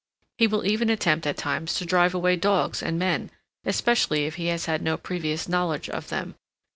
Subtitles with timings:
[0.39, 3.29] He will even attempt at times to drive away dogs and men,
[3.65, 6.33] especially if he has had no previous knowledge of them.